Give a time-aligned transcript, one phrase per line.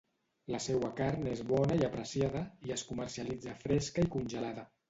[0.53, 4.69] La seua carn és bona i apreciada, i es comercialitza fresca i congelada.